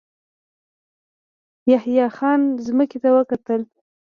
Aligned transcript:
يحيی 1.71 2.05
خان 2.15 2.41
ځمکې 2.65 2.97
ته 3.03 3.09
وکتل. 3.17 3.61